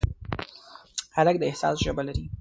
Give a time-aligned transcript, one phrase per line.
[1.15, 2.25] هلک د احساس ژبه لري.